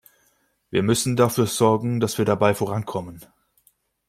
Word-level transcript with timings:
Wir 0.71 0.81
müssen 0.81 1.15
dafür 1.15 1.45
sorgen, 1.45 1.99
dass 1.99 2.17
wir 2.17 2.25
dabei 2.25 2.55
vorankommen. 2.55 3.23